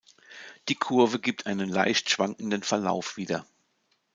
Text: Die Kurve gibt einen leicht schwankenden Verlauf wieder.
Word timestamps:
Die 0.67 0.73
Kurve 0.73 1.19
gibt 1.19 1.45
einen 1.45 1.69
leicht 1.69 2.09
schwankenden 2.09 2.63
Verlauf 2.63 3.17
wieder. 3.17 3.45